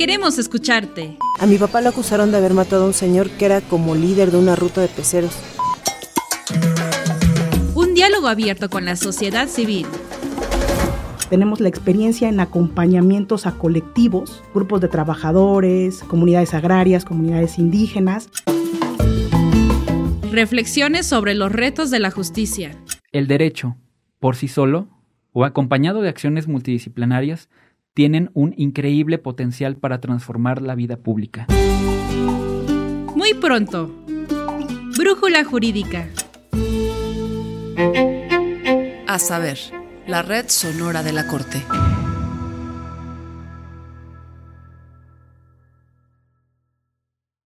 queremos 0.00 0.38
escucharte. 0.38 1.18
A 1.40 1.44
mi 1.44 1.58
papá 1.58 1.82
lo 1.82 1.90
acusaron 1.90 2.30
de 2.30 2.38
haber 2.38 2.54
matado 2.54 2.84
a 2.84 2.86
un 2.86 2.94
señor 2.94 3.28
que 3.28 3.44
era 3.44 3.60
como 3.60 3.94
líder 3.94 4.30
de 4.30 4.38
una 4.38 4.56
ruta 4.56 4.80
de 4.80 4.88
peceros. 4.88 5.38
Un 7.74 7.92
diálogo 7.92 8.28
abierto 8.28 8.70
con 8.70 8.86
la 8.86 8.96
sociedad 8.96 9.46
civil. 9.46 9.86
Tenemos 11.28 11.60
la 11.60 11.68
experiencia 11.68 12.30
en 12.30 12.40
acompañamientos 12.40 13.44
a 13.44 13.58
colectivos, 13.58 14.42
grupos 14.54 14.80
de 14.80 14.88
trabajadores, 14.88 16.02
comunidades 16.04 16.54
agrarias, 16.54 17.04
comunidades 17.04 17.58
indígenas. 17.58 18.30
Reflexiones 20.32 21.04
sobre 21.04 21.34
los 21.34 21.52
retos 21.52 21.90
de 21.90 22.00
la 22.00 22.10
justicia. 22.10 22.74
El 23.12 23.26
derecho, 23.26 23.76
por 24.18 24.34
sí 24.34 24.48
solo, 24.48 24.88
o 25.32 25.44
acompañado 25.44 26.00
de 26.00 26.08
acciones 26.08 26.48
multidisciplinarias, 26.48 27.50
tienen 28.00 28.30
un 28.32 28.54
increíble 28.56 29.18
potencial 29.18 29.76
para 29.76 30.00
transformar 30.00 30.62
la 30.62 30.74
vida 30.74 30.96
pública. 30.96 31.46
Muy 33.14 33.34
pronto. 33.34 33.94
Brújula 34.96 35.44
Jurídica. 35.44 36.08
A 39.06 39.18
saber, 39.18 39.58
la 40.06 40.22
red 40.22 40.46
sonora 40.48 41.02
de 41.02 41.12
la 41.12 41.26
Corte. 41.26 41.62